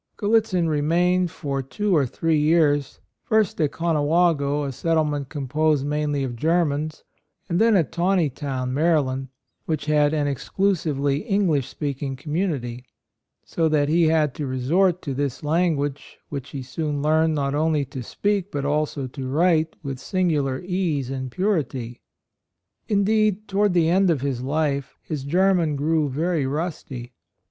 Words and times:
Gallitzin 0.17 0.67
remained 0.67 1.29
for 1.29 1.61
two 1.61 1.95
or 1.95 2.07
three 2.07 2.39
years, 2.39 2.99
first 3.21 3.61
at 3.61 3.71
Conewago, 3.71 4.63
a 4.63 4.71
settlement 4.71 5.29
composed 5.29 5.85
mainly 5.85 6.23
of 6.23 6.35
Germans; 6.35 7.03
and 7.47 7.61
then 7.61 7.75
at 7.75 7.91
Taney 7.91 8.31
74 8.33 8.33
A 8.33 8.33
ROYAL 8.33 8.35
SON 8.35 8.47
town, 8.69 8.73
Maryland, 8.73 9.27
which 9.67 9.85
had 9.85 10.11
an 10.15 10.25
exclusively 10.25 11.17
English 11.19 11.67
speaking 11.67 12.15
community; 12.15 12.83
so 13.45 13.69
that 13.69 13.89
he 13.89 14.05
had 14.07 14.33
to 14.33 14.47
resort 14.47 15.03
to 15.03 15.13
this 15.13 15.43
language, 15.43 16.17
which 16.29 16.49
he 16.49 16.63
soon 16.63 17.03
learned 17.03 17.35
not 17.35 17.53
only 17.53 17.85
to 17.85 18.01
speak 18.01 18.49
but 18.51 18.65
also 18.65 19.05
to 19.05 19.29
write 19.29 19.75
with 19.83 19.99
singular 19.99 20.59
ease 20.61 21.11
and 21.11 21.29
purity. 21.29 22.01
In 22.87 23.03
deed 23.03 23.47
toward 23.47 23.75
the 23.75 23.87
end 23.89 24.09
of 24.09 24.21
his 24.21 24.41
life 24.41 24.97
his 25.03 25.23
German 25.23 25.75
grew 25.75 26.09
very 26.09 26.47
rusty. 26.47 27.13